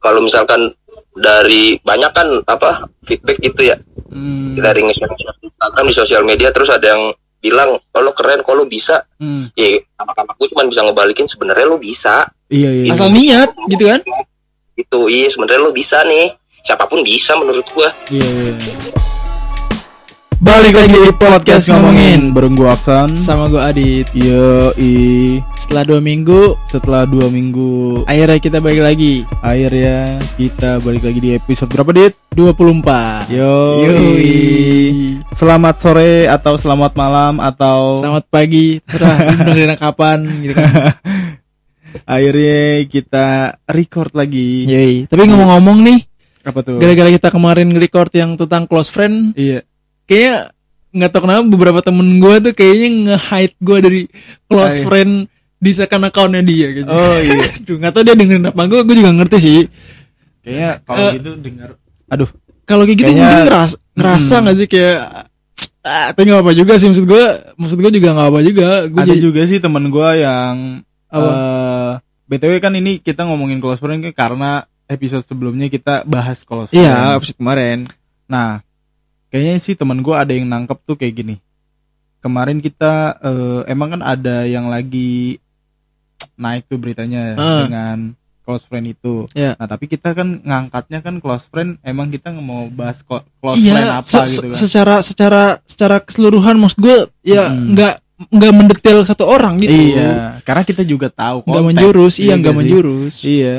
[0.00, 0.72] kalau misalkan
[1.12, 2.70] dari banyak kan apa
[3.02, 3.76] feedback gitu ya
[4.10, 4.58] Hmm.
[4.58, 9.06] dari nge-share di Instagram di sosial media terus ada yang bilang kalau keren kalau bisa
[9.16, 9.46] Hmm.
[9.54, 12.90] ya sama aku cuma bisa ngebalikin sebenarnya lo bisa Iya iya.
[12.90, 14.02] Asal niat gitu kan.
[14.74, 18.52] itu iya sebenarnya lo bisa nih siapa pun bisa menurut gua Iya iya.
[20.40, 23.12] Balik lagi di podcast ngomongin bareng gua Aksan.
[23.14, 24.06] sama gue Adit.
[24.10, 24.92] Yo i
[25.54, 29.22] Setelah dua minggu, setelah dua minggu akhirnya kita balik lagi.
[29.38, 32.12] akhirnya kita balik lagi di episode berapa dit?
[32.32, 33.52] 24 Yo
[33.84, 35.20] Yoi.
[35.30, 40.72] Selamat sore atau selamat malam atau Selamat pagi, terserah dengerin kapan gitu kan.
[42.16, 43.26] akhirnya kita
[43.66, 44.64] record lagi.
[44.64, 44.94] Yoi.
[45.04, 45.98] Tapi ngomong-ngomong nih,
[46.42, 46.80] Apa tuh?
[46.80, 49.68] gara-gara kita kemarin nge-record yang tentang close friend, Iya.
[50.10, 50.50] Kayaknya
[50.90, 54.00] nggak tahu kenapa beberapa temen gue tuh kayaknya nge-hide gue dari
[54.44, 54.84] close Ay.
[54.84, 55.12] friend
[55.56, 56.88] di second accountnya dia gitu.
[56.88, 57.46] Oh iya.
[57.56, 59.60] Aduh, nggak tahu dia dengerin apa gue, gue juga ngerti sih.
[60.40, 61.70] Kayaknya kalau Eh, gitu dengar.
[62.08, 62.28] Aduh.
[62.64, 64.42] Kalau kayak gitu Kayaknya- mungkin ngeras, ngerasa Hmm.
[64.42, 64.96] nggak sih kayak
[65.80, 68.68] ah, tapi nggak apa juga sih maksud gue, maksud gue juga nggak apa juga.
[68.84, 70.54] Gue Ada juga sih teman gua yang
[71.06, 71.30] Apa?
[71.30, 71.92] eh
[72.26, 74.50] BTW kan ini kita ngomongin close friend kan karena
[74.86, 76.82] episode sebelumnya kita bahas close friend.
[76.82, 77.78] Iya, episode kemarin.
[78.24, 78.62] Nah,
[79.30, 81.36] kayaknya sih teman gua ada yang nangkep tuh kayak gini.
[82.20, 85.40] Kemarin kita eh, emang kan ada yang lagi
[86.36, 87.64] naik tuh beritanya Ah.
[87.64, 87.96] dengan
[88.40, 89.24] close friend itu.
[89.32, 89.54] Iya.
[89.54, 93.24] Nah, tapi kita kan ngangkatnya kan close friend emang kita nggak mau bahas close
[93.56, 94.58] friend Iya, apa se- gitu kan.
[94.58, 97.72] secara secara secara keseluruhan maksud gue ya Mm.
[97.72, 99.72] nggak nggak mendetail satu orang gitu.
[99.72, 103.14] Iya, karena kita juga tahu Nggak konteks, menjurus, iya iya nggak menjurus.
[103.22, 103.56] Iya,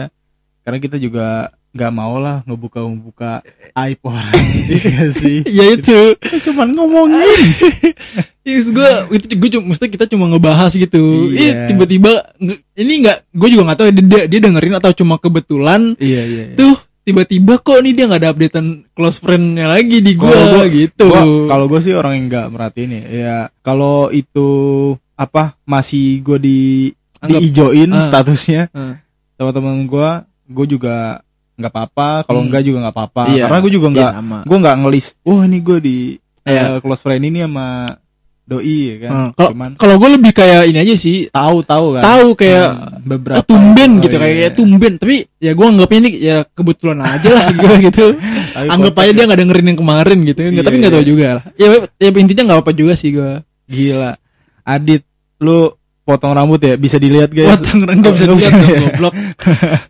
[0.61, 1.28] karena kita juga
[1.72, 3.31] nggak mau lah ngebuka ngebuka
[3.73, 4.36] aib orang,
[4.75, 5.39] iya sih?
[5.45, 6.16] Ya itu.
[6.44, 7.23] Cuman ngomongin.
[8.41, 11.30] Ya, maksud gue itu gue cuma mesti kita cuma ngebahas gitu.
[11.30, 11.69] Iya.
[11.69, 12.33] Tiba-tiba
[12.73, 16.44] ini nggak gue juga nggak tahu ya, dia, dia dengerin atau cuma kebetulan iya iya.
[16.50, 16.55] iya.
[16.58, 21.06] tuh tiba-tiba kok nih dia nggak ada updatean close friendnya lagi di gue gua- gitu.
[21.45, 23.03] Kalau gue sih orang yang nggak merhatiin ya.
[23.06, 24.50] Ya kalau itu
[25.13, 26.59] apa masih gue di
[27.22, 28.01] Anggap- diijoin Ah.
[28.01, 28.97] statusnya Ah.
[29.38, 30.09] sama teman gue,
[30.50, 31.22] gue juga
[31.61, 32.09] nggak apa-apa.
[32.23, 32.47] Kalau Hmm.
[32.49, 33.23] enggak juga nggak apa-apa.
[33.29, 33.44] Iya.
[33.45, 34.39] Karena gue juga Iya, nggak, sama.
[34.41, 35.05] gue nggak ngelis.
[35.22, 35.97] Wah ini gue di
[36.41, 36.61] Iya.
[36.66, 37.67] eh, close friend ini sama
[38.41, 39.11] doi ya kan.
[39.13, 42.03] Hmm, Kalau Cuman kalau gue lebih kayak ini aja sih tahu-tahu kan.
[42.03, 44.23] tahu kayak Hmm, beberapa oh, tumben Oh, gitu iya.
[44.41, 48.05] kayak tumben tapi ya gue anggapnya ini ya kebetulan aja lah gitu gitu
[48.51, 49.13] Tapi anggap aja ya.
[49.13, 50.97] dia nggak dengerin yang kemarin gitu nggak Iya, tapi nggak iya.
[50.97, 53.31] tahu juga lah ya, ya intinya nggak apa juga sih gue
[53.66, 54.11] Gila.
[54.63, 55.01] Adit,
[55.39, 56.75] lu potong rambut ya?
[56.75, 57.55] Bisa dilihat guys.
[57.55, 58.59] potong nggak bisa Oh, dilihat
[58.91, 59.13] goblok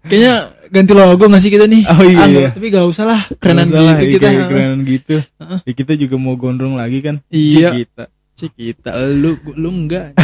[0.05, 0.35] kayaknya
[0.71, 2.49] ganti logo nggak sih kita nih Oh iya, Anggap- iya.
[2.49, 5.15] tapi gak usah lah kerenan gitu iya, kita kayak kerenan gitu.
[5.19, 5.59] Heeh.
[5.61, 7.19] Ya, kita juga mau gondrong lagi kan?
[7.27, 7.69] Iya.
[7.75, 8.03] Kita.
[8.49, 10.17] kita lu lu enggak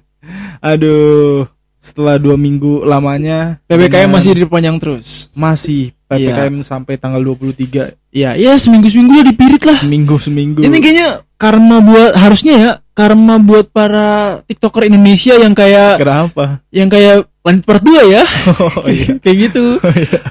[0.60, 1.46] Aduh,
[1.76, 8.38] setelah dua minggu lamanya ppkm dengan- masih diperpanjang terus masih ppkm sampai tanggal 23 iya
[8.38, 10.60] iya seminggu seminggu lah dipirit lah seminggu seminggu.
[10.62, 16.62] Ini kayaknya karma buat harusnya ya karma buat para tiktoker Indonesia yang kayak kenapa?
[16.70, 18.22] yang kayak lanjut part 2 ya
[18.62, 19.18] Oh iya.
[19.20, 19.64] kayak gitu.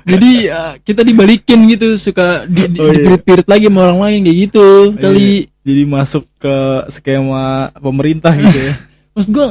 [0.08, 3.04] Jadi uh, kita dibalikin gitu suka di, di, Oh, iya.
[3.04, 4.68] dipirit-pirit lagi sama orang lain kayak gitu.
[4.98, 5.52] Kali Iya.
[5.64, 6.56] Jadi masuk ke
[6.92, 8.74] skema pemerintah gitu ya.
[9.16, 9.48] maksud gua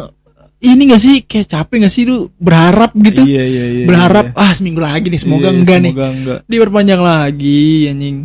[0.63, 3.27] ini gak sih kayak capek gak sih lu berharap gitu.
[3.27, 3.87] Iya iya iya.
[3.87, 4.43] berharap iya.
[4.47, 5.93] ah seminggu lagi nih semoga Iya, enggak nih.
[5.93, 6.39] Semoga enggak.
[6.47, 8.17] Diperpanjang lagi anjing.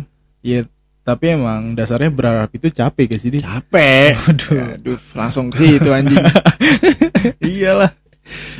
[0.46, 0.60] Iya,
[1.02, 3.30] tapi emang dasarnya berharap itu capek gak sih?
[3.42, 4.10] Capek.
[4.30, 4.58] Aduh.
[4.78, 6.18] Aduh, langsung ke situ anjing.
[7.50, 7.92] Iyalah.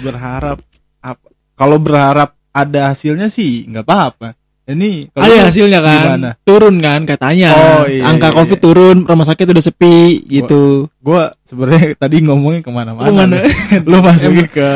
[0.03, 0.59] Berharap
[1.03, 1.27] apa?
[1.59, 4.38] Kalau berharap ada hasilnya sih nggak apa-apa.
[4.69, 6.31] Ini Ada hasilnya kan Gimana?
[6.43, 8.63] turun kan katanya Oh, iya, angka iya, covid iya.
[8.63, 12.21] turun rumah sakit udah sepi gitu Gua sebenarnya tadi
[12.61, 13.01] ke mana-mana.
[13.01, 13.37] Ke mana?
[13.41, 13.49] nih.
[13.89, 14.71] Lu masuknya ke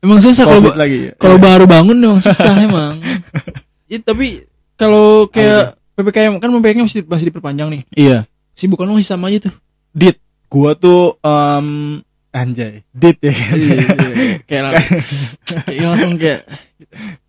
[0.00, 0.98] emang susah kalau lagi.
[1.06, 1.12] ya?
[1.16, 3.00] kalau baru bangun emang susah emang
[3.84, 8.18] ya, tapi kalau kayak ppkm kan ppkm masih masih diperpanjang nih Iya.
[8.52, 9.54] sibukan lu masih sama aja tuh
[9.90, 12.00] Dit, gua tuh em
[12.30, 12.84] anjay.
[12.90, 13.32] Dit ya.
[13.32, 13.56] kan?
[14.44, 14.74] kayak, lang-
[15.66, 16.40] kayak langsung kayak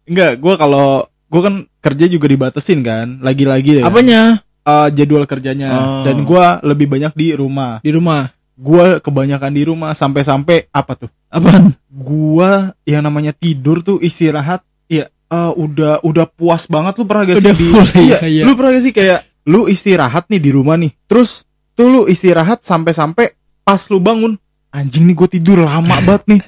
[0.04, 0.88] Enggak, gua kalau
[1.32, 3.88] gua kan kerja juga dibatesin kan, lagi-lagi ya.
[3.88, 6.04] apanya Eh, jadwal kerjanya Oh.
[6.04, 7.80] dan gua lebih banyak di rumah.
[7.80, 11.10] di rumah Gua kebanyakan di rumah sampai-sampai apa tuh?
[11.28, 17.24] apaan gua yang namanya tidur tuh istirahat ya eh, udah udah puas banget lu pernah
[17.24, 18.44] gak sih Udah di iya, iya, iya.
[18.44, 21.42] lu pernah gak sih kayak lu istirahat nih di rumah nih terus
[21.72, 24.38] tuh lu istirahat sampai-sampai pas lu bangun
[24.70, 26.40] anjing nih gue tidur lama banget nih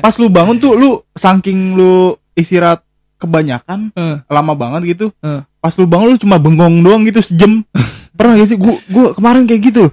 [0.00, 1.92] pas lu bangun tuh lu saking lu
[2.32, 2.82] istirahat
[3.22, 4.16] kebanyakan Eh.
[4.26, 5.40] lama banget gitu Eh.
[5.56, 7.62] pas lu bangun lu cuma bengong doang gitu sejam
[8.12, 9.84] pernah gak sih gua gua kemarin kayak gitu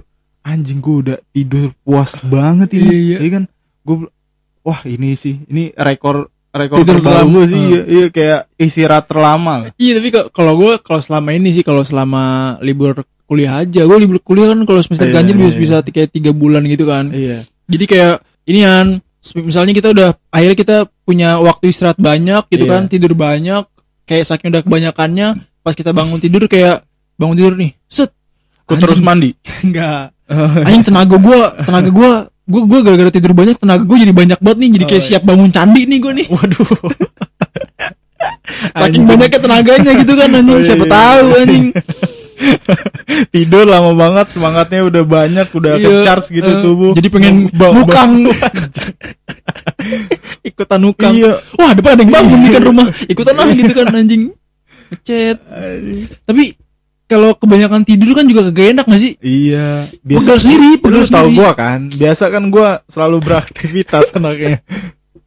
[0.42, 3.30] anjing gua udah tidur puas banget ini Iya, iya.
[3.30, 3.44] kan
[3.80, 3.96] gua
[4.60, 7.30] wah ini sih ini rekor rekor Tidur terlama.
[7.30, 7.64] gue sih Ah.
[7.64, 9.70] iya, iya kayak istirahat terlama.
[9.72, 12.22] Iya tapi ka- kalau gue kalau selama ini sih kalau selama
[12.58, 12.92] libur
[13.24, 16.32] kuliah aja gue libur kuliah kan kalau semester Iya, ganjil iya, bisa bisa kayak tiga
[16.32, 17.08] bulan gitu kan.
[17.08, 17.46] Iya.
[17.64, 18.86] Jadi kayak ini kan
[19.36, 22.70] misalnya kita udah akhirnya kita punya waktu istirahat banyak gitu Iya.
[22.70, 23.62] kan tidur banyak
[24.04, 25.26] kayak saking udah kebanyakannya
[25.60, 26.84] pas kita bangun tidur kayak
[27.14, 28.10] bangun tidur nih set
[28.64, 29.34] Ku terus mandi.
[29.66, 30.10] enggak
[30.64, 32.10] anjing tenaga gue tenaga gue
[32.46, 35.08] gue gue gara-gara tidur banyak tenaga gue jadi banyak banget nih jadi kayak Oh, iya.
[35.10, 36.68] siap bangun candi nih gue nih Waduh.
[38.76, 40.90] saking banyaknya tenaganya gitu kan anjing Oh, iya, siapa iya.
[40.90, 41.64] tahu anjing
[43.34, 46.92] Tidur lama banget, semangatnya udah banyak, udah Iya, ke-charge gitu eh, tubuh.
[46.94, 48.12] jadi pengen Ba- nukang.
[50.42, 51.12] Ikutan nukang.
[51.12, 51.40] Iya.
[51.54, 52.86] wah depan ada yang bangun nih kan rumah.
[53.06, 54.22] Ikutan lah gitu kan anjing.
[54.90, 55.36] Ngechat.
[56.24, 56.44] Tapi
[57.04, 59.12] kalau kebanyakan tidur kan juga kagak enak gak sih?
[59.18, 61.36] Iya, Pegel sendiri, Lu pegel tahu sendiri.
[61.36, 64.62] gua kan, biasa kan gua selalu beraktivitas anaknya.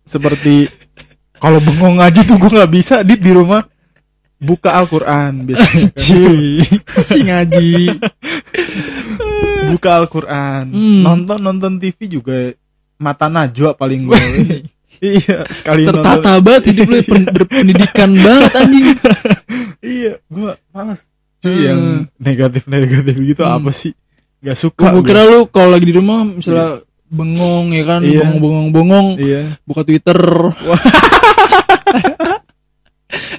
[0.03, 0.71] Seperti
[1.35, 3.67] kalau bengong aja tuh gua nggak bisa dit di rumah
[4.43, 5.89] buka Al-Qur'an biasanya.
[7.01, 7.95] si ngaji
[9.69, 10.67] buka Al-Qur'an.
[10.67, 11.01] Hmm.
[11.01, 12.51] Nonton nonton TV juga
[12.99, 14.19] mata najwa paling gua.
[14.99, 16.03] iya, sekali nonton.
[16.03, 18.85] tertata banget hidup lu pen- berpendidikan banget anjing
[19.79, 21.01] Iya, gua malas.
[21.39, 21.59] Cuy Hmm.
[21.61, 21.81] yang
[22.17, 23.57] negatif-negatif gitu Hmm.
[23.57, 23.91] apa sih?
[24.39, 24.91] Gak suka.
[24.91, 25.07] gue gua.
[25.07, 28.19] kira lu kalau lagi di rumah misalnya bengong ya kan Iya.
[28.21, 29.41] bengong bengong bengong Iya.
[29.63, 30.19] buka Twitter.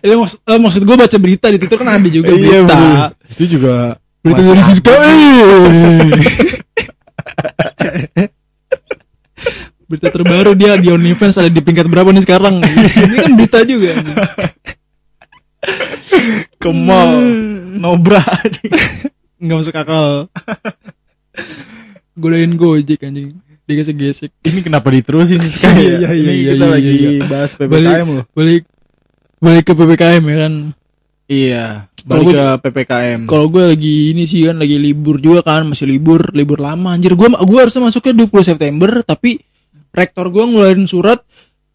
[0.01, 2.77] Itu maksud, eh, maksud gue baca berita di Twitter kan ada juga Iya, berita.
[2.77, 3.11] bener.
[3.29, 3.75] Itu juga
[4.21, 4.63] Berita dari.
[4.63, 4.93] Siska.
[4.95, 6.09] eh.
[9.85, 12.63] berita terbaru dia di OnlyFans ada di peringkat berapa nih sekarang?
[12.65, 13.93] Ini kan berita juga.
[16.57, 17.13] ke mall
[17.75, 18.25] nobra
[19.37, 20.29] Nggak masuk akal.
[22.15, 23.37] Godain Gojek anjing.
[23.65, 24.29] Dia gesek-gesek.
[24.45, 25.99] ini kenapa diterusin sih sekarang Iya, ya?
[25.99, 27.25] iya, ini iya, kita iya, lagi iya.
[27.25, 28.63] bahas Balik, PPKM loh balik
[29.45, 30.55] balik ke PPKM ya kan.
[31.25, 31.65] iya
[32.05, 35.89] balik gua- ke PPKM Kalau gue lagi ini sih kan lagi libur juga kan, masih
[35.89, 37.13] libur, libur lama anjir.
[37.13, 39.41] Gue gua harusnya masuknya 20 September tapi
[39.89, 41.21] rektor gue ngeluarin surat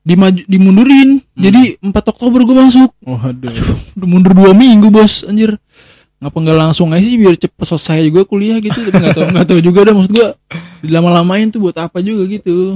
[0.01, 1.21] dimaju dimundurin.
[1.33, 2.89] Jadi 4 Oktober gue masuk.
[3.01, 3.53] waduh
[3.93, 5.21] Udah mundur 2 minggu, Bos.
[5.23, 5.57] Anjir.
[6.19, 8.75] Ngapa nggak langsung aja sih biar cepet selesai juga kuliah gitu.
[8.75, 10.27] Tapi nggak tahu nggak tahu juga dah maksud gue
[10.83, 12.75] dilama-lamain tuh buat apa juga gitu.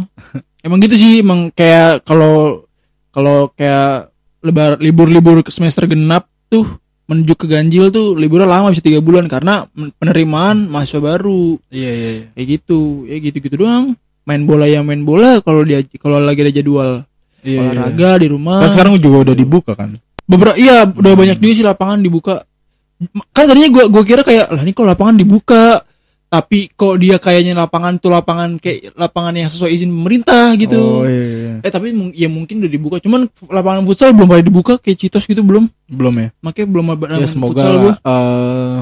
[0.63, 2.63] Emang gitu sih, emang kayak kalau
[3.11, 4.12] kalau kayak
[4.43, 9.67] lebar libur-libur semester genap tuh menuju ke ganjil tuh liburnya lama bisa tiga bulan karena
[9.99, 11.59] penerimaan mahasiswa baru.
[11.71, 12.25] Iya iya iya.
[12.35, 13.95] kayak gitu ya gitu gitu doang.
[14.23, 17.03] Main bola ya main bola kalau dia kalau lagi ada jadwal
[17.43, 17.69] Iya, iya.
[17.75, 18.63] olahraga di rumah.
[18.63, 19.99] Kan sekarang juga udah dibuka kan?
[20.23, 22.35] Beberapa iya udah banyak juga sih lapangan dibuka.
[23.35, 25.83] Kan tadinya gua gua kira kayak lah ini kok lapangan dibuka
[26.33, 30.81] tapi kok dia kayaknya lapangan tuh lapangan kayak lapangan yang sesuai izin pemerintah gitu.
[30.81, 31.53] Oh iya, iya.
[31.61, 32.97] eh tapi ya mungkin udah dibuka.
[32.97, 35.69] Cuman lapangan futsal belum pada dibuka kayak Citos gitu belum.
[35.85, 36.33] Belum ya?
[36.41, 38.77] Makanya belum ada ya semoga futsal eh,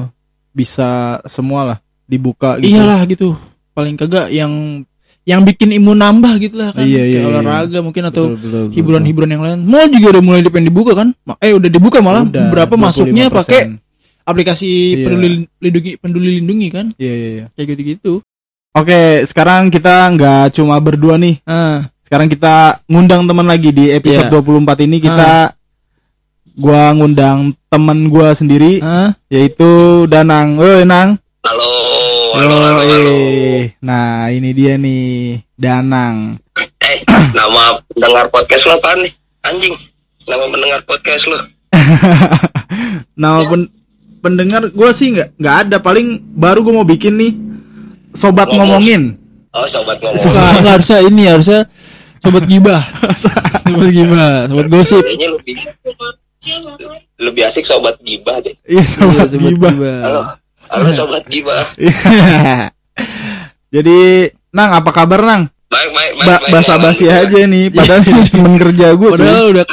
[0.56, 1.78] bisa semua lah
[2.08, 2.72] dibuka gitu.
[2.72, 3.36] Iyalah gitu.
[3.76, 4.88] Paling kagak yang
[5.28, 6.88] yang bikin imun nambah gitu lah kan.
[6.88, 7.28] Iya, iya, kayak iya.
[7.28, 8.32] olahraga mungkin atau
[8.72, 9.60] hiburan-hiburan yang lain.
[9.68, 11.12] Mall juga udah mulai pengen dibuka kan?
[11.44, 12.24] Eh udah dibuka malah.
[12.24, 13.36] Udah, berapa masuknya 25%.
[13.44, 13.60] pakai
[14.22, 15.04] aplikasi Iya.
[15.04, 15.28] peduli
[15.58, 18.12] lindungi peduli lindungi kan iya iya iya kayak gitu gitu
[18.72, 24.28] oke sekarang kita nggak cuma berdua nih ah sekarang kita ngundang teman lagi di episode
[24.28, 24.36] Iya.
[24.36, 25.56] 24 ini kita
[26.52, 30.60] gua ngundang teman gua sendiri ah yaitu Danang.
[30.60, 31.16] Eh Nang.
[31.42, 31.70] Halo,
[32.36, 33.12] halo, halo, halo.
[33.18, 33.74] eh.
[33.80, 36.38] Nah, ini dia nih, Danang.
[36.78, 37.02] Eh,
[37.34, 39.12] nama pendengar podcast lo apaan nih?
[39.42, 39.74] Anjing.
[40.22, 41.40] Nama pendengar podcast lo.
[43.18, 43.72] Nama pen-
[44.22, 47.32] pendengar gua sih nggak nggak ada paling baru gua mau bikin nih
[48.12, 48.78] sobat Ngomong.
[48.78, 49.02] ngomongin.
[49.50, 50.16] Oh, sobat ngomong.
[50.16, 51.60] suka nggak harusnya ini harusnya
[52.18, 52.80] sobat gibah
[53.66, 55.54] sobat gibah sobat gosip Kayaknya lebih
[57.18, 58.54] lebih asik sobat gibah deh.
[58.64, 59.98] Iya, Iya, sobat sobat gibah.
[60.02, 60.20] Halo,
[60.68, 61.66] halo sobat gibah.
[63.74, 63.98] Jadi,
[64.50, 65.42] Nang, apa kabar Nang?
[65.70, 66.26] Baik, baik, baik.
[66.26, 69.10] Ba baik, basa basi aja nih, padahal temen kerja gue.
[69.14, 69.64] padahal udah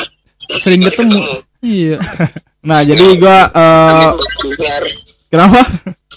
[0.58, 1.20] sering ketemu
[1.60, 1.98] iya
[2.70, 4.84] Nah, jadi gua Demi eh para pendengar,
[5.34, 5.60] kenapa?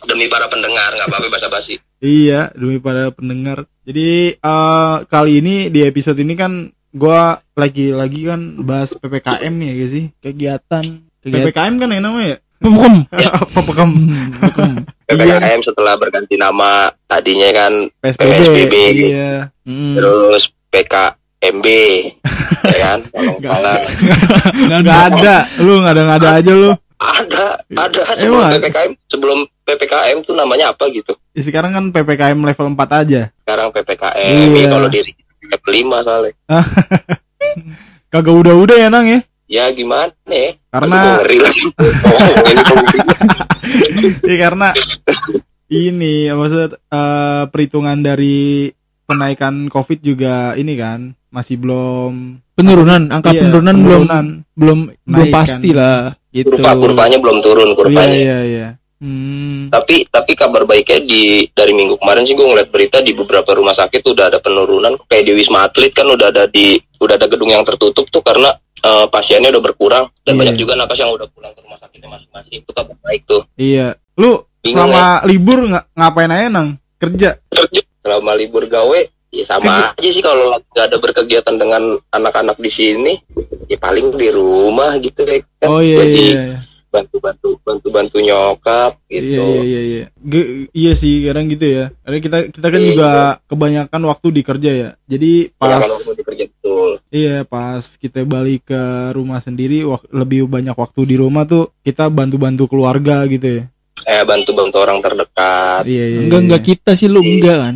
[0.02, 1.80] demi para pendengar nggak apa-apa basa basi.
[2.02, 3.64] Iya, demi para pendengar.
[3.88, 9.74] Jadi eh kali ini di episode ini kan gua lagi-lagi kan bahas PPKM nih ya
[9.80, 10.04] guys sih.
[10.20, 10.84] kegiatan
[11.24, 12.38] kegiatan PPKM kan yang namanya ya?
[12.62, 12.94] Pemukum.
[13.08, 13.90] PPKM.
[14.36, 14.70] Pemukum.
[15.08, 17.72] PPKM setelah berganti nama tadinya kan
[18.04, 18.28] PSBB.
[18.28, 18.74] PSBB.
[19.08, 19.32] Iya.
[19.64, 19.96] Hmm.
[19.96, 20.52] terus
[21.42, 21.66] PKMB
[22.64, 23.50] ya kan tolong Nggak.
[23.52, 23.76] salah
[24.70, 25.36] Enggak ada.
[25.58, 26.70] Lu nggak ada nggak ada aja lu.
[27.02, 28.54] ada ada sebelum Emang ada?
[28.62, 33.22] PPKM sebelum PPKM tuh namanya apa gitu Ya, sekarang kan PPKM level 4 aja.
[33.42, 34.54] sekarang PPKM Iya.
[34.54, 35.00] ya, kalau di
[35.42, 36.32] level 5 soalnya
[38.12, 39.20] kagak udah-udah ya nang ya
[39.50, 40.54] Ya gimana ya?
[40.70, 41.20] Karena-.
[41.82, 42.30] Oh,
[44.22, 44.68] ya karena
[45.68, 48.70] ini maksud eh, perhitungan dari
[49.04, 54.26] kenaikan covid juga ini kan masih belum Penurunan, angka Iya, penurunan, belum penurunan.
[54.52, 55.78] belum belum Naik pasti kan.
[55.78, 55.98] lah
[56.30, 56.52] gitu.
[56.52, 58.14] Kurva kurvanya belum turun iya kurvanya.
[58.14, 58.68] iya iya
[59.02, 59.66] Hmm.
[59.66, 63.74] Tapi tapi kabar baiknya di dari minggu kemarin sih gue ngeliat berita di beberapa rumah
[63.74, 67.50] sakit udah ada penurunan kayak di Wisma Atlet kan udah ada di udah ada gedung
[67.50, 70.38] yang tertutup tuh karena eh, pasiennya udah berkurang dan Iya.
[70.38, 73.42] banyak juga nakes yang udah pulang ke rumah sakitnya masing-masing itu kabar baik tuh.
[73.56, 79.00] iya lu Bingung selama libur nggak ngapain aja nang kerja Kerja selama libur gawe
[79.32, 83.12] ya sama aja sih kalau lagi nggak ada berkegiatan dengan anak-anak di sini
[83.64, 85.68] ya paling di rumah gitu ya kan.
[85.68, 86.60] oh iya Jadi iya iya
[86.92, 89.24] bantu-bantu bantu-bantu nyokap gitu.
[89.24, 90.04] Iya iya iya iya.
[90.20, 91.84] Ge- iya sih kadang gitu ya.
[92.04, 92.88] Karena kita kita kan Iya.
[92.92, 93.08] juga
[93.48, 94.90] kebanyakan waktu di kerja ya.
[95.08, 96.90] Jadi Ya, pas kalau mau dikerja betul.
[97.08, 98.82] iya pas kita balik ke
[99.16, 99.80] rumah sendiri
[100.12, 103.64] lebih banyak waktu di rumah tuh kita bantu-bantu keluarga gitu ya.
[104.04, 105.88] Eh bantu-bantu orang terdekat.
[105.88, 106.18] Iya iya.
[106.28, 107.74] Enggak enggak kita sih lu enggak kan?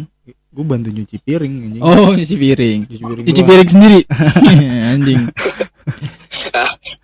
[0.57, 1.83] Gue bantu nyuci piring anjing.
[1.85, 2.81] Oh, nyuci piring.
[2.89, 3.25] Nyuci piring.
[3.29, 3.49] Nyuci doang.
[3.53, 4.01] piring sendiri.
[4.97, 5.21] Anjing.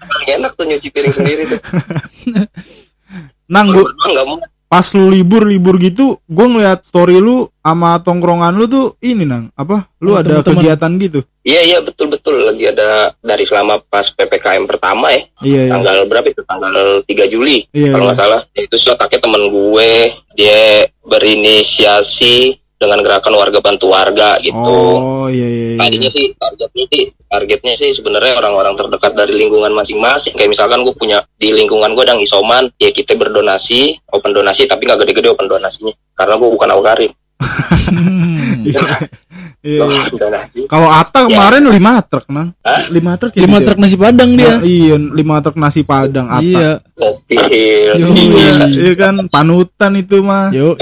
[0.02, 1.60] Paling enak tuh nyuci piring sendiri tuh.
[3.52, 4.40] Nang mau.
[4.64, 9.52] pas lu libur libur gitu, gue ngeliat story lu sama tongkrongan lu tuh ini nang
[9.52, 9.84] apa?
[10.00, 10.56] Lu Oh, ada teman-teman.
[10.56, 11.20] kegiatan gitu?
[11.44, 15.72] Iya iya betul betul lagi ada dari selama pas ppkm pertama ya Iya iya.
[15.76, 16.72] tanggal berapa itu tanggal
[17.04, 17.92] 3 Juli Iya.
[17.92, 19.90] kalau nggak salah itu letaknya temen gue
[20.32, 20.60] dia
[21.04, 24.80] berinisiasi dengan gerakan warga bantu warga gitu.
[24.98, 25.66] Oh iya iya.
[25.74, 25.78] iya.
[25.78, 30.34] Tadinya sih targetnya sih targetnya sih sebenarnya orang-orang terdekat dari lingkungan masing-masing.
[30.34, 34.66] Kayak misalkan gue punya di lingkungan gue ada yang isoman, ya kita berdonasi, open donasi
[34.66, 35.94] tapi nggak gede-gede open donasinya.
[36.18, 37.12] Karena gue bukan awkarin.
[39.62, 39.86] Iya.
[39.86, 40.18] Iya, iya.
[40.18, 40.60] Donasi.
[40.66, 42.50] Kalau Ata kemarin lima truk nang,
[42.90, 43.66] lima truk ya, Lima gitu ya?
[43.70, 44.50] truk nasi padang dia.
[44.50, 46.42] Nah, iya, lima truk nasi padang Ata.
[46.42, 46.70] Iya.
[46.98, 47.94] Gokil.
[48.02, 50.50] Iya, iya kan panutan itu mah.
[50.50, 50.74] Yo,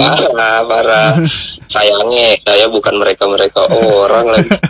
[0.00, 1.12] Parah, parah.
[1.68, 4.50] Sayangnya saya bukan mereka-mereka orang lagi.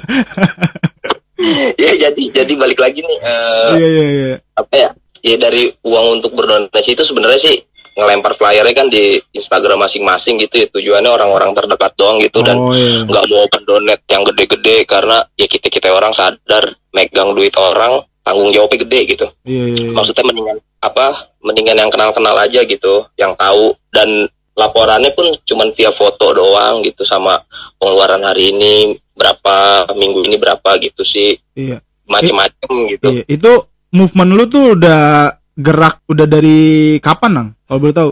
[1.83, 4.35] ya jadi jadi balik lagi nih eh, Iya iya iya.
[4.55, 4.91] apa ya?
[5.23, 7.57] Ya dari uang untuk berdonasi itu sebenarnya sih
[7.93, 12.73] ngelempar flyernya kan di Instagram masing-masing gitu ya tujuannya orang-orang terdekat doang gitu dan oh
[12.73, 13.05] iya.
[13.05, 18.01] nggak mau open donate yang gede-gede karena ya kita kita orang sadar megang duit orang
[18.25, 19.85] tanggung jawabnya gede gitu Iya iya.
[19.87, 19.93] iya.
[19.93, 21.07] maksudnya mendingan apa
[21.45, 27.05] mendingan yang kenal-kenal aja gitu yang tahu dan laporannya pun cuman via foto doang gitu
[27.05, 27.41] sama
[27.81, 28.75] pengeluaran hari ini
[29.17, 31.81] berapa minggu ini berapa gitu sih Iya.
[32.09, 33.25] macem-macem gitu Iya.
[33.29, 33.53] Itu
[33.93, 36.59] movement lu tuh udah gerak udah dari
[36.99, 37.49] kapan nang?
[37.67, 38.11] Kalau boleh tahu?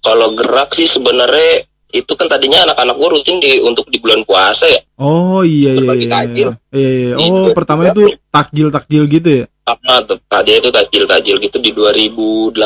[0.00, 1.60] kalau gerak sih sebenarnya
[1.92, 5.82] itu kan tadinya anak-anak gue rutin di untuk di bulan puasa ya Oh iya iya
[5.84, 6.12] Berbagi iya.
[6.14, 6.48] takjil.
[6.70, 7.12] Iya iya.
[7.18, 7.52] Oh Gitu.
[7.52, 9.46] pertama itu takjil takjil gitu ya?
[9.60, 12.58] apa tuh tadi itu tajil-tajil gitu di 2018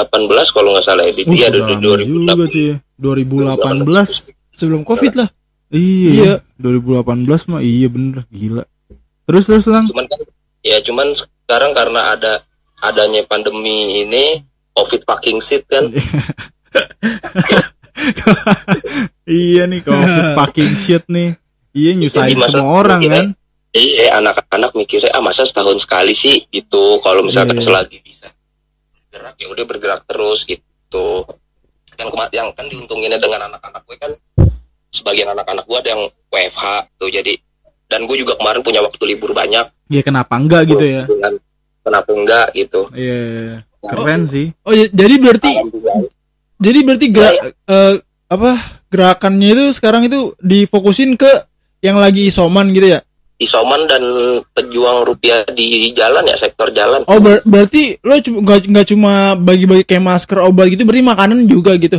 [0.56, 1.76] kalau nggak salah ya di Uh, iya di udah
[2.24, 4.32] lama juga 2018 sih.
[4.40, 4.56] 2018.
[4.56, 5.28] sebelum Covid lah.
[5.68, 6.32] Iya.
[6.56, 8.64] 2018 mah iya bener gila.
[9.26, 9.84] Terus terus lang.
[9.90, 10.20] cuman kan
[10.64, 12.32] ya cuman sekarang karena ada
[12.84, 14.40] adanya pandemi ini
[14.72, 15.88] covid fucking shit kan
[19.24, 21.38] iya nih covid fucking shit nih.
[21.70, 23.26] Iya nyusahin Jadi semua orang mikirnya- kan.
[23.74, 27.64] iya anak-anak mikirnya ah masa setahun sekali sih gitu kalau misalkan Iya.
[27.64, 28.30] selagi bisa
[29.10, 31.26] gerak ya udah bergerak terus gitu
[31.90, 34.12] kema- yang kan diuntunginnya dengan anak-anak gue kan
[34.88, 36.64] sebagian anak-anak gue ada yang WFH
[36.94, 37.34] tuh jadi
[37.84, 41.02] dan gue juga kemarin punya waktu libur banyak Ya kenapa enggak gitu ya?
[41.04, 41.42] Dengan-
[41.84, 43.60] kenapa enggak gitu Iya.
[43.84, 44.48] Keren sih.
[44.64, 45.50] Oh, ya, jadi berarti
[46.56, 47.94] jadi berarti gerak eh,
[48.26, 48.50] apa
[48.88, 51.28] gerakannya itu sekarang itu difokusin ke
[51.80, 53.00] yang lagi isoman gitu ya?
[53.34, 54.00] isoman dan
[54.48, 59.84] pejuang rupiah di jalan ya sektor jalan Oh ber- berarti lo nggak nggak cuma bagi-bagi
[59.84, 61.98] kayak masker obat gitu berarti makanan juga gitu.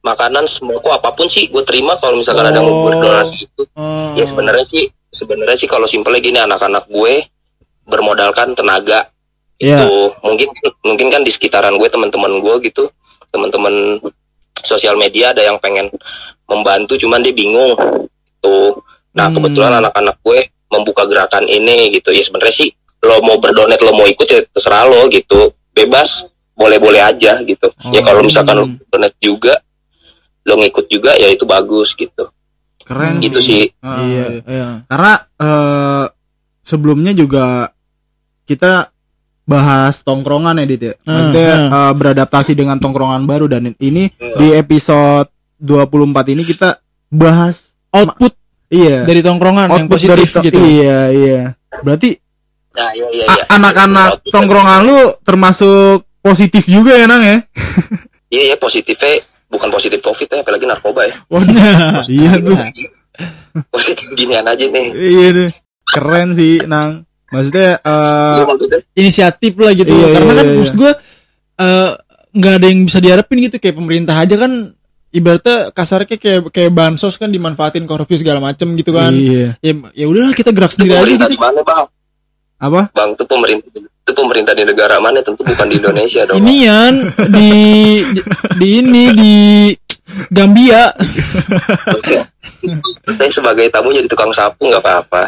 [0.00, 2.78] makanan sembako apa pun sih gue terima kalau misalkan ada yang Oh.
[2.78, 4.14] mau berdonasi itu Oh.
[4.14, 7.26] ya sebenarnya sih sebenarnya sih kalau simpelnya gini anak-anak gue
[7.84, 9.08] bermodalkan tenaga
[9.56, 9.78] Iya.
[9.78, 10.48] itu mungkin
[10.82, 12.90] mungkin kan di sekitaran gue teman-teman gue gitu
[13.30, 14.02] teman-teman
[14.60, 15.86] sosial media ada yang pengen
[16.44, 17.78] membantu cuman dia bingung
[18.38, 19.38] tuh nah Hmm.
[19.38, 22.70] kebetulan anak-anak gue membuka gerakan ini gitu ya sebenarnya sih
[23.02, 28.00] lo mau berdonat lo mau ikut ya terserah lo gitu bebas boleh-boleh aja gitu ya
[28.00, 28.04] Oh.
[28.04, 29.62] kalau misalkan lo donat juga
[30.42, 32.26] lo ngikut juga ya itu bagus gitu
[32.82, 33.70] Keren gitu sih.
[33.70, 34.68] sih Ah, iya, iya.
[34.84, 35.71] Karena eh,
[36.72, 37.68] sebelumnya juga
[38.42, 38.88] kita
[39.42, 40.94] bahas tongkrongan ya Dit ya.
[41.02, 47.68] Maksudnya Hmm, eh, beradaptasi dengan tongkrongan baru dan ini di episode 24 ini kita bahas
[47.90, 48.32] Output
[48.66, 50.58] iya dari tongkrongan yang output dari positif to- gitu.
[50.58, 51.40] Iya, iya.
[51.78, 52.16] Berarti
[52.72, 53.44] Nah, iya iya iya.
[53.50, 57.44] anak-anak tongkrongan lu termasuk positif juga ya nang ya
[58.32, 61.14] Iya iya positifnya bukan positif covid ya, apalagi narkoba ya.
[61.28, 61.52] Waduh,
[62.08, 62.56] iya tuh
[63.68, 64.88] Positif ginian aja nih.
[64.88, 65.48] iya tuh
[65.92, 67.04] keren sih nang.
[67.28, 68.78] Maksudnya eh Iya maksudnya.
[68.96, 69.92] Inisiatif lah gitu.
[69.92, 70.56] Iya, karena iya, kan iya.
[70.56, 70.92] maksud gue
[71.60, 71.90] eh,
[72.32, 73.56] nggak ada yang bisa diharapin gitu.
[73.60, 74.52] Kayak pemerintah aja kan
[75.12, 79.12] ibaratnya kasarnya kayak kayak bansos kan dimanfaatin korupsi segala macem gitu kan.
[79.12, 79.60] Iya.
[79.60, 81.36] Ya ya udahlah kita gerak sendiri aja gitu.
[81.36, 81.86] di mana bang?
[82.62, 82.80] apa?
[82.94, 85.18] Bang itu pemerintah itu pemerintah di negara mana?
[85.20, 86.38] Tentu bukan di Indonesia dong.
[86.38, 86.94] ini yan
[87.30, 87.50] di,
[88.14, 88.20] di
[88.58, 89.34] di ini di
[90.30, 90.94] Gambia
[93.12, 95.22] Saya sebagai tamu jadi tukang sapu nggak apa-apa.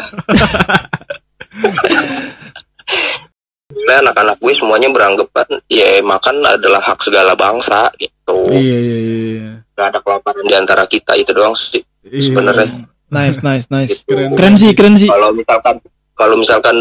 [3.85, 8.45] Nah, anak-anak gue semuanya beranggapan ya makan adalah hak segala bangsa gitu.
[8.49, 11.83] iya iya iya Gak ada kelaparan di antara kita itu doang sih.
[12.01, 12.31] Iya.
[12.31, 12.85] Sebenarnya.
[13.05, 14.09] nice nice nice Gitu.
[14.09, 14.33] Keren.
[14.33, 15.75] keren sih keren sih Kalau misalkan
[16.15, 16.75] kalau misalkan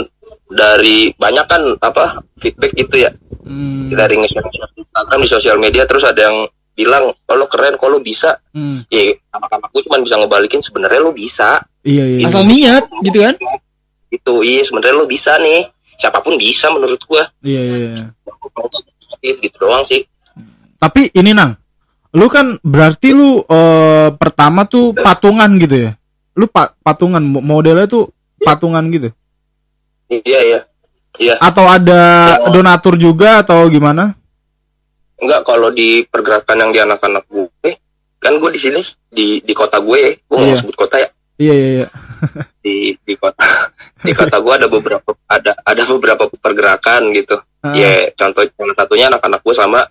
[0.49, 2.05] dari banyak kan apa
[2.39, 3.11] feedback gitu ya
[3.45, 7.99] Hmm, dari nge-share di Instagram di sosial media terus ada yang bilang kalau keren kalau
[7.99, 8.39] bisa.
[8.51, 8.83] Hmm.
[8.87, 11.63] ya anak-anak gue cuma bisa ngebalikin sebenarnya lo bisa.
[11.83, 13.35] Iya iya asal niat gitu kan?
[14.11, 15.71] Itu iya sebenarnya lo bisa nih.
[15.95, 17.31] Siapa pun bisa menurut gua.
[17.41, 18.11] Iya iya
[19.25, 20.05] gitu doang sih.
[20.77, 21.57] Tapi ini nang
[22.15, 25.93] lu kan berarti lu eh, pertama tuh patungan gitu ya?
[26.35, 28.11] Lu pa- patungan mo- modelnya tuh
[28.43, 29.09] patungan gitu?
[30.11, 30.61] Iya iya.
[31.15, 31.35] Iya.
[31.39, 32.03] Atau ada
[32.51, 34.19] donatur juga atau gimana
[35.21, 37.73] enggak kalau di pergerakan yang di anak-anak gue
[38.19, 38.81] kan gue di sini
[39.13, 40.47] di di kota gue gue Iya.
[40.49, 41.09] mau sebut kota ya.
[41.35, 41.89] Iya iya iya.
[42.65, 43.45] Di di kota
[44.01, 47.37] di kota gue ada beberapa ada ada beberapa pergerakan gitu.
[47.61, 49.85] Ah, ya contoh salah satunya anak-anak gue sama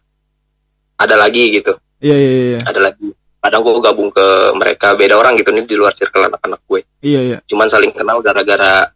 [0.97, 1.77] ada lagi gitu.
[2.01, 2.59] Iya iya iya.
[2.65, 3.13] Ada lagi.
[3.43, 4.25] Kadang gue gabung ke
[4.57, 6.81] mereka beda orang gitu nih di luar circle anak-anak gue.
[7.05, 7.37] Iya iya.
[7.45, 8.89] Cuman saling kenal gara-gara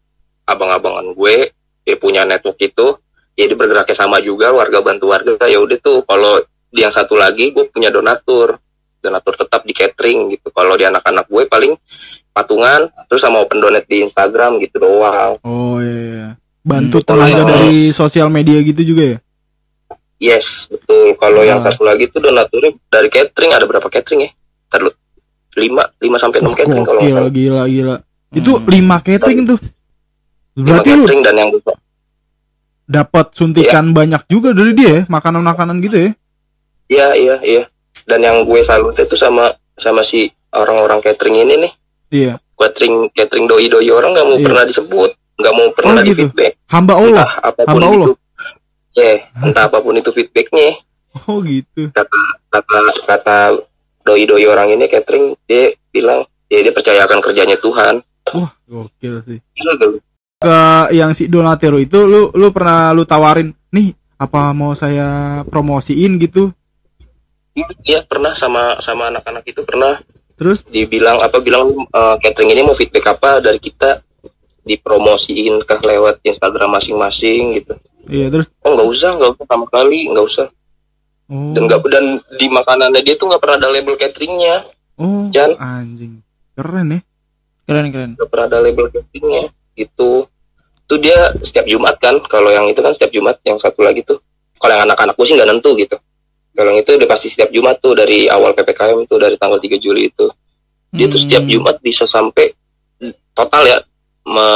[0.48, 1.52] abang-abangan gue
[1.86, 2.96] dia punya network itu
[3.38, 7.14] ya dia bergeraknya sama juga warga bantu warga ya udah tuh kalau di yang satu
[7.16, 8.58] lagi gue punya donatur.
[8.98, 10.50] Donatur tetap di catering gitu.
[10.50, 11.78] Kalau di anak-anak gue paling
[12.34, 15.38] patungan terus sama open donate di Instagram gitu doang.
[15.46, 16.28] Oh iya iya
[16.68, 19.18] bantu Hmm, tenaga dari sosial media gitu juga ya?
[20.18, 21.14] Yes betul.
[21.16, 24.32] Kalau yang satu lagi tuh donaturnya dari catering ada berapa catering ya?
[24.74, 24.92] Ntar lu.
[25.58, 27.02] lima lima sampai enam catering kalau
[27.34, 27.96] gila gila.
[28.30, 28.66] Itu Hmm.
[28.70, 29.60] lima catering tuh?
[30.58, 31.50] Lima berarti lu catering dan yang
[32.88, 36.12] dapat suntikan banyak juga dari dia ya makanan-makanan gitu ya
[36.88, 37.64] Iya iya iya.
[38.04, 41.72] Dan yang gue salut itu sama sama si orang-orang catering ini nih.
[42.10, 44.46] iya Catering catering doi doi orang nggak mau Iya.
[44.48, 46.20] pernah disebut, nggak mau pernah Oh, di gitu.
[46.26, 46.52] feedback.
[46.66, 47.92] hamba Allah Entah apa pun Hamba itu.
[47.94, 48.08] Allah.
[48.96, 50.70] Ya, entah apa pun itu feedbacknya.
[51.20, 53.38] oh gitu Kata kata kata
[54.02, 58.00] doi doi orang ini catering dia bilang ya dia percaya akan kerjanya Tuhan.
[58.30, 60.00] wah gokil sih Gila gak lu?
[60.38, 60.58] Ke
[60.94, 66.18] yang si Donatero itu lu lu pernah lu tawarin nih apa mau saya promosiin?
[66.22, 66.54] gitu.
[67.86, 69.98] Iya pernah sama sama anak-anak itu pernah.
[70.38, 70.62] Terus?
[70.70, 74.06] Dibilang apa bilang eh, catering ini mau feedback apa dari kita?
[74.62, 77.58] Dipromosiin kah lewat Instagram masing-masing?
[77.58, 77.74] gitu.
[78.12, 78.54] iya terus?
[78.62, 80.48] Oh nggak usah, nggak usah sama kali, nggak usah.
[81.34, 81.56] oh.
[81.56, 82.06] Dan nggak dan
[82.38, 84.68] di makanannya dia tuh nggak pernah ada label cateringnya,
[85.02, 85.58] oh Jan.
[85.58, 86.22] anjing.
[86.54, 87.00] Keren ya.
[87.66, 89.44] Keren keren nggak pernah ada label cateringnya.
[89.78, 90.26] Itu
[90.88, 94.18] tuh dia setiap Jumat kan, kalau yang itu kan setiap Jumat, yang satu lagi tuh,
[94.58, 95.96] kalau yang anak-anak gue sih nggak nentu gitu.
[96.58, 99.78] Kalau yang itu udah pasti setiap Jumat tuh dari awal ppkm tuh dari tanggal 3
[99.78, 100.26] Juli itu,
[100.90, 101.52] dia tuh setiap Hmm.
[101.54, 102.50] Jumat bisa sampai
[103.38, 103.78] total ya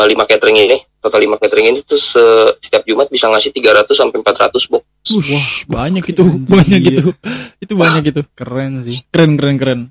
[0.09, 4.17] lima catering ini, total lima catering ini tuh se- setiap Jumat bisa ngasih 300 sampai
[4.19, 4.83] 400 box.
[5.15, 6.89] Wah, banyak itu, banyak iya.
[6.89, 7.11] gitu.
[7.61, 8.21] Itu banyak itu.
[8.33, 9.81] keren sih Keren, keren, keren.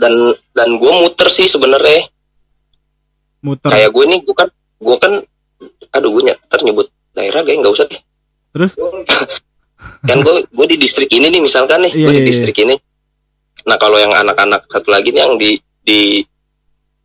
[0.00, 0.14] Dan
[0.56, 2.08] dan gue muter sih sebenarnya
[3.44, 3.70] muter.
[3.70, 4.48] Kayak gue nih gue kan
[4.80, 5.12] gue kan
[5.94, 8.00] aduh gue ntar nyebut daerah gak nggak usah deh.
[8.56, 8.72] Terus?
[10.08, 12.74] Kan gue gue di distrik ini nih misalkan nih Iya, gue di iya, distrik ini.
[13.68, 16.24] Nah kalau yang anak-anak satu lagi nih yang di di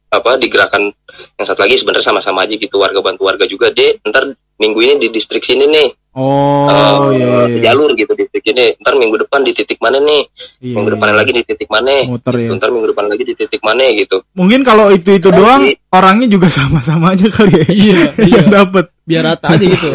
[0.09, 0.89] apa di gerakan
[1.37, 4.25] yang satu lagi sebenarnya sama-sama aja gitu warga bantu warga juga deh ntar
[4.57, 6.65] minggu ini di distrik sini nih oh
[7.13, 7.69] eh, iya, di iya.
[7.69, 10.25] jalur gitu distrik ini ntar minggu depan di titik mana nih
[10.59, 11.15] Iya, minggu depan iya.
[11.15, 14.17] lagi di titik mana muter ya Gitu, ntar minggu depan lagi di titik mana gitu
[14.33, 15.61] mungkin kalau itu itu Tapi- doang
[15.93, 18.41] orangnya juga sama-sama aja kali ya Iya, iya.
[18.49, 19.89] dapat Biar rata aja gitu.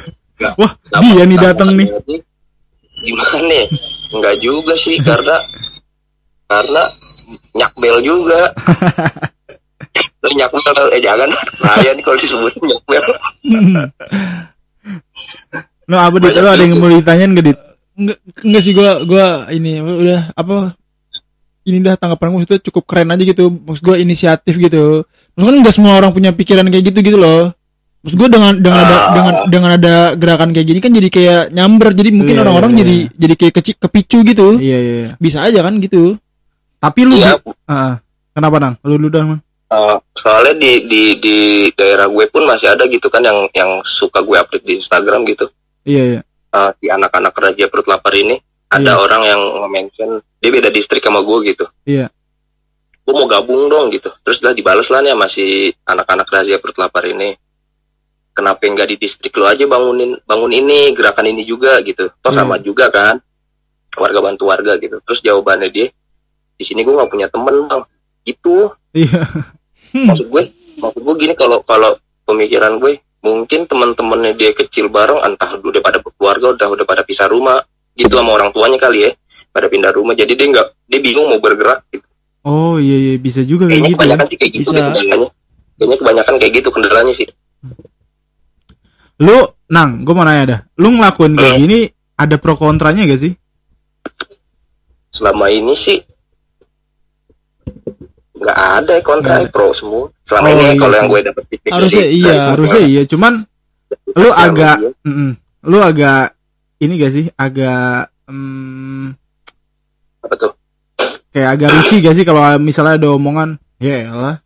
[0.60, 1.88] wah Dapat- dia nih datang nih
[2.96, 3.64] Gimana nih?
[4.10, 5.36] Enggak juga sih karena
[6.48, 6.82] karena
[7.52, 8.50] nyakbel juga.
[10.26, 11.30] Lu nyakbel eh jangan
[11.62, 13.04] bahaya nih kalau disebutin nyakbel.
[15.86, 17.58] no apa dit lo ada yang mau ditanyain gak dit
[17.96, 20.76] Enggak, enggak sih gua gua ini udah apa
[21.64, 25.56] ini dah tanggapan gue itu cukup keren aja gitu maksud gua inisiatif gitu maksud kan
[25.64, 27.56] nggak semua orang punya pikiran kayak gitu gitu loh
[28.06, 29.10] Maksud gue dengan dengan ada Ah.
[29.10, 32.78] dengan dengan ada gerakan kayak gini kan jadi kayak nyamber jadi mungkin Iya, orang-orang iya,
[32.78, 34.48] jadi jadi kayak kecil kepicu gitu.
[34.62, 34.94] Iya iya.
[35.02, 35.10] iya.
[35.18, 36.14] Bisa aja kan gitu.
[36.78, 37.34] Tapi lu Iya,
[37.66, 37.98] Ah,
[38.30, 38.78] kenapa nang?
[38.86, 39.26] Lu lu dah.
[39.66, 41.36] Uh, soalnya di di di
[41.74, 45.50] daerah gue pun masih ada gitu kan yang yang suka gue update di Instagram gitu.
[45.82, 46.20] Iya iya.
[46.54, 48.38] Uh, di anak-anak Raja Perut Lapar ini
[48.70, 49.02] ada Iya.
[49.02, 51.66] orang yang nge-mention dia beda distrik sama gue gitu.
[51.82, 52.06] Iya.
[53.02, 54.14] Gue mau gabung dong gitu.
[54.22, 55.44] Terus lah dibalas lah nih sama si
[55.82, 57.34] anak-anak Raja Perut Lapar ini.
[58.30, 62.06] Kenapa nggak di distrik lo aja bangunin bangun ini gerakan ini juga gitu.
[62.22, 62.38] Toh Iya.
[62.38, 63.18] sama juga kan.
[63.98, 65.02] Warga bantu warga gitu.
[65.02, 65.90] Terus jawabannya dia
[66.54, 67.82] di sini gue nggak punya temen bang.
[68.22, 69.26] Itu Iya.
[70.04, 70.42] maksud gue
[70.76, 75.98] maksud gue gini kalau kalau pemikiran gue mungkin teman-temannya dia kecil bareng entah udah pada
[75.98, 77.58] keluarga udah udah pada pisah rumah
[77.94, 79.10] gitu sama orang tuanya kali ya
[79.50, 82.04] pada pindah rumah jadi dia nggak dia bingung mau bergerak gitu.
[82.44, 83.90] Oh iya iya bisa juga kayak gitu.
[83.90, 83.96] ya.
[83.96, 84.76] kebanyakan sih kayak gitu Bisa.
[84.76, 85.28] deh kendalanya
[85.76, 87.28] kayaknya kebanyakan kayak gitu kendalanya sih
[89.16, 90.60] Lu nang, gue mau nanya dah.
[90.76, 91.62] Lu ngelakuin kayak Hmm.
[91.64, 91.78] gini
[92.14, 93.32] ada pro kontranya gak sih?
[95.08, 95.96] selama ini sih
[98.36, 99.48] nggak ada ya kontra ada.
[99.48, 100.12] pro semua.
[100.22, 102.34] Selama Oh, ini iya kalau yang gue dapet feedback Harusnya dari- iya.
[102.50, 103.32] Harusnya iya, cuman
[104.12, 105.30] lu agak mm-mm.
[105.62, 106.22] lu agak
[106.76, 107.24] ini gak sih?
[107.32, 109.04] Agak mm,
[110.20, 110.52] apa tuh?
[111.30, 113.56] kayak agak risih gak sih kalau misalnya ada omongan?
[113.76, 114.36] Ya lah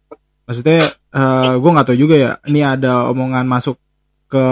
[0.44, 3.78] maksudnya eh gue nggak tahu juga ya ini ada omongan masuk
[4.26, 4.44] ke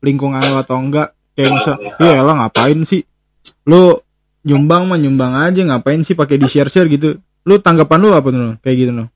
[0.00, 1.14] lingkungan lo atau enggak?
[1.32, 3.04] Kayak misal ya lah ngapain sih?
[3.62, 3.98] Lu
[4.42, 8.28] nyumbang mah nyumbang aja ngapain sih pakai di share share gitu lu tanggapan lu apa
[8.28, 9.08] tuh kayak gitu loh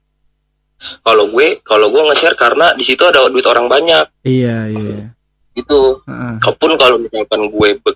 [1.03, 5.13] kalau gue kalau gue nge-share karena di situ ada duit orang banyak iya iya
[5.53, 6.39] gitu Heeh.
[6.41, 7.91] Kalaupun kalau misalkan gue be,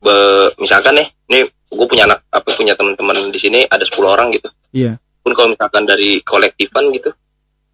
[0.00, 4.32] be- misalkan nih, nih gue punya anak apa punya teman-teman di sini ada 10 orang
[4.32, 4.48] gitu.
[4.72, 4.96] Iya.
[5.20, 7.12] Pun kalau misalkan dari kolektifan gitu,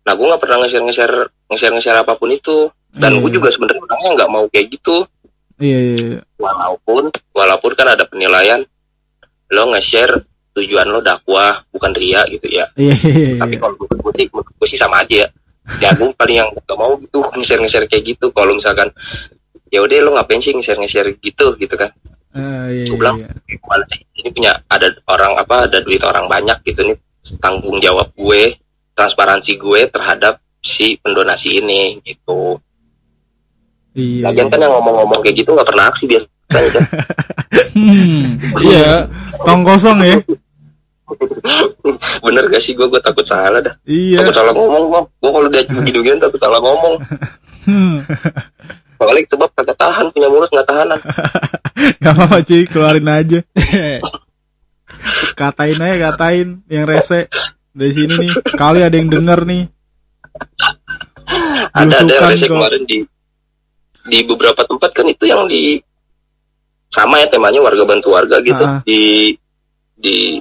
[0.03, 1.17] nah gue nggak pernah nge-share nge-share
[1.49, 2.67] nge-share nge-share apa pun itu.
[2.91, 3.37] Dan Iya, gue iya.
[3.38, 4.97] juga sebenarnya orangnya nggak mau kayak gitu.
[5.62, 6.21] iya iya iya.
[6.37, 8.61] Walaupun walaupun kan ada penilaian
[9.49, 10.19] lo nge-share
[10.53, 12.69] tujuan lo dakwah bukan ria gitu ya.
[12.77, 13.38] iya iya iya.
[13.41, 15.29] Tapi kalau menurut gue sih, menurut gue sih sama aja ya.
[15.81, 18.29] Ya gue paling yang gak mau gitu nge-share nge-share kayak gitu.
[18.37, 18.93] Kalau misalkan
[19.73, 21.91] ya udah lo ngapain sih nge-share nge-share gitu gitu kan.
[22.33, 23.29] Ah, iya, iya, bilang, iya.
[23.93, 24.01] Sih?
[24.25, 26.97] ini punya ada orang apa ada duit orang banyak gitu nih
[27.37, 28.57] tanggung jawab gue
[28.97, 32.57] transparansi gue terhadap si pendonasi ini gitu.
[33.93, 34.53] Iya, Lagian iya.
[34.57, 36.85] kan yang ngomong-ngomong kayak gitu nggak pernah aksi biasanya kan.
[37.73, 39.09] Hmm, iya.
[39.45, 40.17] tong kosong ya
[42.25, 43.75] Bener gak sih gue gue takut salah dah.
[43.85, 45.01] iya Takut salah ngomong gue.
[45.18, 46.94] Gue kalau dia gini takut salah ngomong.
[47.62, 48.03] Hmm.
[48.96, 51.01] Balik sebab kagak tahan punya mulut nggak tahanan.
[52.05, 53.40] Gak apa-apa cuy, keluarin aja.
[55.35, 57.27] Katain aja, katain yang rese.
[57.72, 59.62] Dari sini nih, kali ada yang denger nih.
[61.72, 62.55] ada ada yang rese kok.
[62.55, 62.98] kemarin di
[64.03, 65.81] di beberapa tempat kan itu yang di
[66.92, 68.85] sama ya temanya warga bantu warga gitu Ah.
[68.85, 69.33] di
[69.96, 70.37] di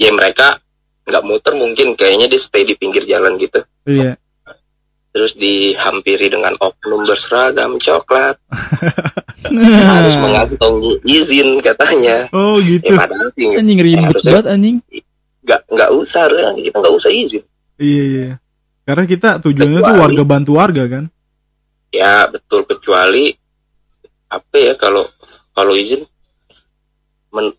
[0.00, 0.56] ya mereka
[1.04, 4.16] nggak muter mungkin kayaknya dia stay di pinggir jalan gitu Iya.
[5.10, 8.38] terus dihampiri dengan oknum berseragam coklat
[9.90, 12.94] harus mengantongi izin katanya Oh ya gitu.
[12.94, 14.76] padahal sih anjing ribet banget anjing.
[15.42, 17.44] nggak nggak usah kita nggak usah izin
[17.76, 18.28] Iya, iya.
[18.84, 21.04] Karena kita tujuannya tuh Kecuali- warga bantu warga kan.
[21.90, 23.32] ya betul kecuali
[24.28, 25.08] apa ya kalau
[25.50, 26.04] kalau izin
[27.30, 27.50] men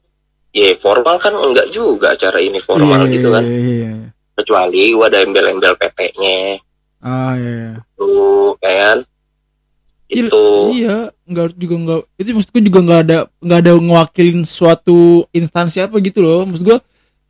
[0.51, 3.93] ya formal kan enggak juga acara ini formal iya, gitu kan Iya, iya, iya.
[4.35, 6.59] kecuali gua ada embel-embel PT-nya
[7.01, 7.73] Ah, iya, iya.
[7.97, 9.01] tuh kan
[10.11, 10.43] Iya, itu
[10.75, 12.01] Iya, enggak juga enggak.
[12.19, 16.43] Itu maksud gue juga enggak ada enggak ada ngewakilin suatu instansi apa gitu loh.
[16.43, 16.77] Maksud gue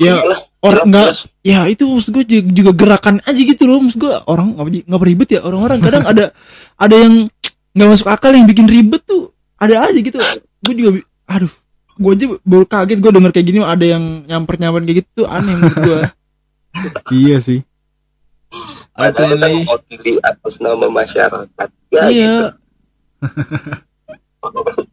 [0.02, 3.86] ya Iyalah, orang enggak ya itu maksud gue juga, juga gerakan aja gitu loh.
[3.86, 6.26] Maksud gue orang enggak enggak ribet ya orang-orang kadang ada
[6.74, 7.30] ada yang
[7.78, 9.30] nggak masuk akal yang bikin ribet tuh
[9.62, 10.18] ada aja gitu.
[10.66, 10.90] Gue juga
[11.30, 11.54] aduh
[11.97, 15.56] gue aja baru kaget gue denger kayak gini ada yang nyamper nyamper kayak gitu aneh
[15.58, 16.01] menurut gue.
[17.12, 17.60] Iya sih.
[18.95, 22.08] Padahal kan mewakili atas nama masyarakat ya Iya.
[22.08, 22.47] gitu.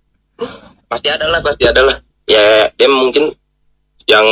[0.90, 3.30] pasti ada lah pasti ada lah ya dia mungkin
[4.08, 4.26] yang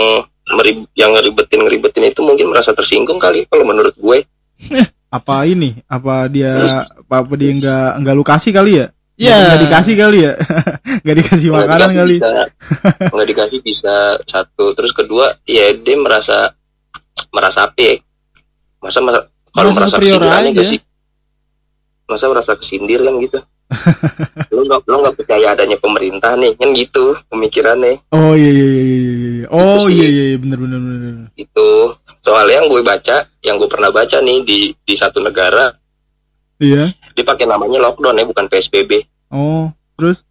[0.56, 4.18] merib yang ngeribetin ngeribetin itu mungkin merasa tersinggung kali kalau menurut gue
[5.06, 5.80] Apa ini?
[5.86, 8.86] Apa dia apa, apa dia nggak nggak lu kasih kali ya?
[9.16, 9.36] Iya.
[9.38, 10.32] Nggak dikasih kali ya?
[11.02, 12.14] Nggak dikasih Nggak makanan dikasih kali.
[12.14, 12.30] bisa,
[13.08, 16.52] nggak dikasih bisa satu terus kedua ya dia merasa
[17.30, 17.94] merasa apa ya
[18.78, 20.48] masa masa kalau Merasa kesindir aja.
[20.52, 20.78] gak sih
[22.06, 23.38] masa merasa kesindir kan gitu
[24.54, 28.84] lo nggak lo nggak percaya adanya pemerintah nih kan gitu pemikirannya Oh iya iya iya
[28.84, 29.10] iya.
[29.32, 29.46] iya.
[29.48, 30.78] Oh iya iya iya, bener bener.
[30.78, 31.14] bener.
[31.34, 31.68] itu
[32.20, 35.66] soalnya yang gue baca yang gue pernah baca nih di di satu negara
[36.56, 36.92] Iya.
[37.12, 39.04] Dia pakai namanya lockdown ya, bukan PSBB.
[39.32, 40.24] Oh, terus?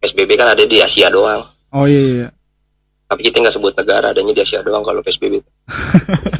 [0.00, 1.44] PSBB kan ada di Asia doang.
[1.70, 2.28] Oh iya iya.
[3.10, 5.42] Tapi kita nggak sebut negara, adanya di Asia doang kalau PSBB.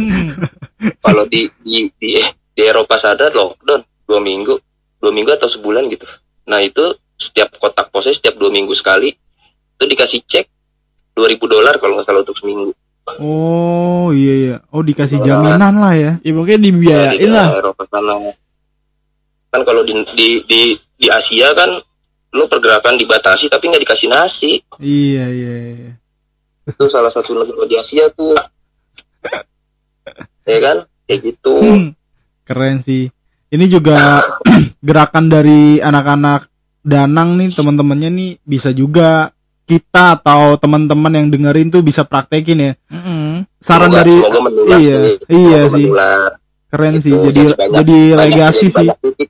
[1.04, 2.16] kalau di di, di
[2.56, 4.54] di Eropa sadar lockdown dua minggu,
[4.96, 6.08] dua minggu atau sebulan gitu.
[6.48, 9.12] Nah itu setiap kotak posnya setiap dua minggu sekali
[9.80, 10.46] itu dikasih cek
[11.16, 12.72] 2000 dolar kalau nggak salah untuk seminggu.
[13.20, 14.56] Oh iya iya.
[14.70, 16.12] Oh dikasih jaminan lah ya.
[16.22, 17.48] Ya pokoknya Nah, di dibiayain lah.
[17.58, 18.14] Eropa sana.
[19.50, 20.60] Kan kalau di, di di
[20.94, 21.70] di Asia kan
[22.30, 24.52] lu pergerakan dibatasi tapi nggak dikasih nasi.
[24.76, 25.54] Iya iya.
[25.72, 25.92] iya.
[26.64, 28.38] Itu salah satu negara di Asia tuh.
[30.46, 30.76] ya kan?
[31.04, 31.54] Kayak gitu.
[31.56, 31.90] Hmm,
[32.42, 33.10] Keren sih.
[33.48, 34.22] Ini juga
[34.80, 36.46] gerakan dari anak-anak
[36.80, 39.34] Danang nih teman-temannya nih bisa juga
[39.66, 42.72] kita atau teman-teman yang dengerin tuh bisa praktekin ya.
[42.88, 43.44] Mm-mm.
[43.58, 46.30] Saran Semoga- dari semoga menular iya iya Semoga sih menular.
[46.66, 47.02] keren Gitu.
[47.02, 48.86] sih jadi banyak- jadi banyak- legasi jadi sih.
[48.86, 49.28] banyak titik.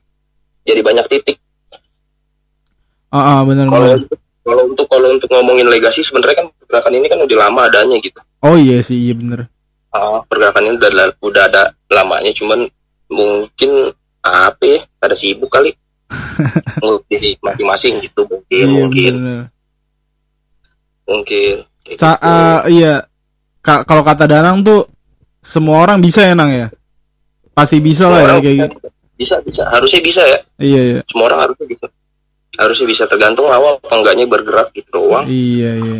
[0.61, 1.37] Jadi banyak titik.
[3.09, 3.97] Ah ah, benar Kalau benar.
[3.99, 7.97] untuk- kalau untuk kalau untuk ngomongin legasi sebenarnya kan pergerakan ini kan udah lama adanya
[7.99, 8.17] gitu.
[8.41, 9.45] Oh iya sih iya bener.
[9.89, 12.65] Ah, pergerakan ini udah udah ada lamanya cuman
[13.07, 15.73] mungkin apa ya ada sibuk kali
[17.11, 19.41] Jadi masing-masing gitu mungkin Iya mungkin bener.
[21.05, 21.55] mungkin
[21.97, 22.23] Sa gitu.
[22.23, 22.93] ah, iya.
[23.59, 24.85] Ka- kalau kata Danang tuh
[25.37, 26.67] semua orang bisa ya Nang ya.
[27.51, 28.77] Pasti bisa lah ya Semua kayak gitu.
[29.21, 29.61] Bisa bisa.
[29.69, 30.39] Harusnya bisa ya.
[30.57, 30.99] Iya iya.
[31.05, 31.85] semua orang harusnya bisa.
[32.57, 33.03] Harusnya bisa.
[33.05, 35.29] Tergantung awal apa enggaknya bergerak gitu doang.
[35.29, 35.99] Iya iya.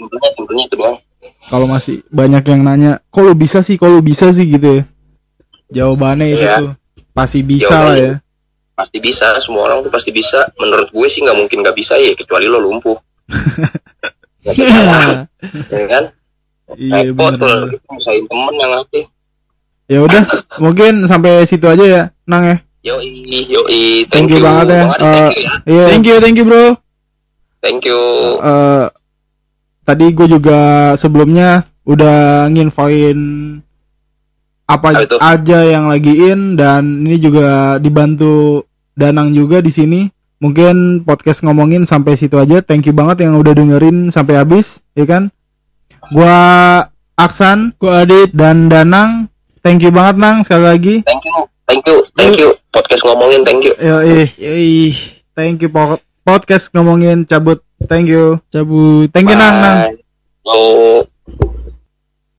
[0.00, 0.96] simpelnya simpelnya itu doang.
[1.42, 4.46] Kalau masih banyak yang nanya, kok lu bisa sih, kok lu bisa sih?
[4.48, 4.82] gitu ya.
[5.72, 6.56] Jawabannya itu Iya.
[6.58, 6.70] tuh
[7.12, 8.14] pasti bisa Jawabannya lah ya.
[8.72, 9.26] pasti bisa.
[9.38, 10.40] Semua orang tuh pasti bisa.
[10.56, 12.96] Menurut gue sih nggak mungkin nggak bisa ya kecuali lo lumpuh.
[14.42, 16.04] Ya, kan?
[16.74, 19.04] Iya repot kita misahin temen yang ngasih
[19.86, 20.22] Ya udah,
[20.56, 22.56] mungkin sampai situ aja ya, Nang ya.
[22.82, 24.82] yoi yoi Thank you banget ya.
[24.82, 25.84] Bang Adi, thank Eh, you ya Iya.
[25.88, 26.64] Thank you, thank you bro.
[27.58, 28.00] thank you
[28.38, 28.86] eh,
[29.82, 30.58] tadi gue juga
[30.96, 31.48] sebelumnya
[31.82, 33.18] udah nginfoin
[34.64, 34.88] apa
[35.20, 40.00] aja yang lagi in dan ini juga dibantu Danang juga di sini.
[40.36, 42.60] Mungkin podcast ngomongin sampai situ aja.
[42.60, 45.30] Thank you banget yang udah dengerin sampai habis, ya kan?
[46.10, 46.34] Gua
[47.14, 48.34] Aksan Gua Adit.
[48.34, 49.31] dan Danang.
[49.62, 50.94] Thank you banget Nang sekali lagi.
[51.02, 54.94] thank you thank you thank you podcast ngomongin thank you Yo, eh, Yoi,
[55.32, 57.62] thank you po- podcast ngomongin cabut.
[57.82, 58.38] Thank you.
[58.48, 59.10] cabut.
[59.10, 59.78] Thank you Nang Nang.
[59.90, 59.98] Bye.
[60.46, 61.11] Yo.